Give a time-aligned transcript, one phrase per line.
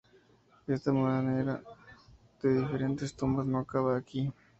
[0.65, 1.61] Esta marea
[2.41, 4.33] de diferentes tumbas no acaba aquí.